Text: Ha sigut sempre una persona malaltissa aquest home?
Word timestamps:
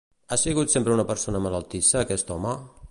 Ha 0.29 0.37
sigut 0.43 0.73
sempre 0.75 0.95
una 0.95 1.05
persona 1.11 1.43
malaltissa 1.45 1.99
aquest 2.03 2.37
home? 2.39 2.59